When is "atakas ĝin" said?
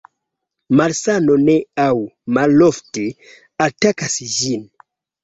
3.67-4.65